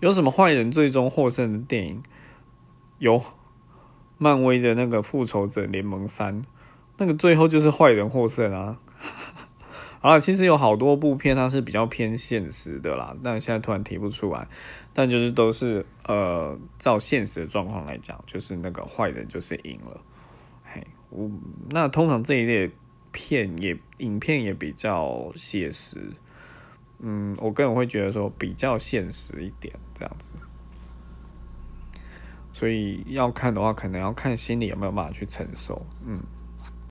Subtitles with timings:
[0.00, 2.02] 有什么坏人最终获胜的电影？
[2.98, 3.22] 有
[4.18, 6.42] 漫威的那个复仇者联盟三，
[6.98, 8.78] 那个最后就是坏人获胜啊。
[10.00, 14.46] 好了，其实有好多部片它是比较偏现实的啦，但现在突然提不出来。
[14.92, 20.00] 但就是都是呃，照现实的状况来讲，就是那个坏人就是赢了。
[20.64, 21.28] 嘿，我
[21.70, 22.70] 那通常这一类
[23.10, 25.98] 片也影片也比较写实。
[27.00, 30.32] 嗯，我个人会觉得说比较现实一点这样子。
[32.52, 35.84] 所以要看的话，可能要看心里有没有办法去承受。
[36.06, 36.20] 嗯。